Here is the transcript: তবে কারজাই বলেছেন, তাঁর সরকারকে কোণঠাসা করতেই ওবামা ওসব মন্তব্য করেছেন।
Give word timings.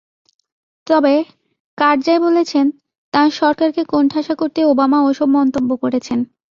তবে 0.87 1.13
কারজাই 1.77 2.19
বলেছেন, 2.19 2.65
তাঁর 3.13 3.29
সরকারকে 3.39 3.81
কোণঠাসা 3.85 4.33
করতেই 4.35 4.69
ওবামা 4.71 4.99
ওসব 5.09 5.27
মন্তব্য 5.37 5.69
করেছেন। 5.83 6.19